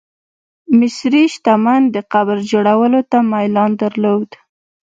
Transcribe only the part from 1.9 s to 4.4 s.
د قبر جوړولو ته میلان درلود.